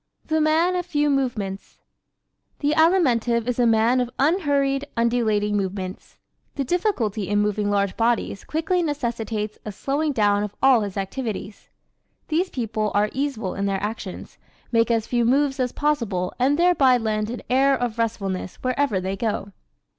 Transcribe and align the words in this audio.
The 0.25 0.41
Man 0.41 0.75
of 0.75 0.87
Few 0.87 1.11
Movements¶ 1.11 1.77
The 2.57 2.71
Alimentive 2.75 3.45
is 3.45 3.59
a 3.59 3.67
man 3.67 4.01
of 4.01 4.09
unhurried, 4.17 4.85
undulating 4.97 5.55
movements. 5.55 6.17
The 6.55 6.63
difficulty 6.63 7.27
in 7.29 7.37
moving 7.39 7.69
large 7.69 7.95
bodies 7.95 8.43
quickly 8.43 8.81
necessitates 8.81 9.59
a 9.63 9.71
slowing 9.71 10.11
down 10.11 10.41
of 10.41 10.55
all 10.59 10.81
his 10.81 10.97
activities. 10.97 11.69
These 12.29 12.49
people 12.49 12.89
are 12.95 13.11
easeful 13.13 13.53
in 13.53 13.67
their 13.67 13.83
actions, 13.83 14.39
make 14.71 14.89
as 14.89 15.05
few 15.05 15.23
moves 15.23 15.59
as 15.59 15.71
possible 15.71 16.33
and 16.39 16.57
thereby 16.57 16.97
lend 16.97 17.29
an 17.29 17.43
air 17.47 17.77
of 17.79 17.99
restfulness 17.99 18.55
wherever 18.63 18.99
they 18.99 19.15
go. 19.15 19.51